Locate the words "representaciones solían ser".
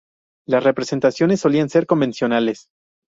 0.63-1.85